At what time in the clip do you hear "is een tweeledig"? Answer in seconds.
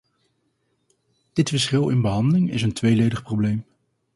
2.51-3.23